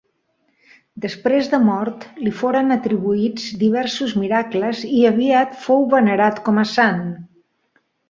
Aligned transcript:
Després 1.03 1.49
de 1.51 1.59
mort 1.65 2.07
li 2.23 2.33
foren 2.39 2.77
atribuïts 2.77 3.47
diversos 3.67 4.17
miracles 4.25 4.83
i 4.99 5.07
aviat 5.15 5.57
fou 5.71 5.89
venerat 5.97 6.47
com 6.49 6.63
a 6.67 6.69
sant. 6.77 7.09